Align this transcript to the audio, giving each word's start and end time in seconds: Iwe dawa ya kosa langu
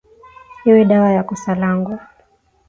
Iwe 0.67 0.85
dawa 0.85 1.09
ya 1.11 1.23
kosa 1.23 1.55
langu 1.55 1.97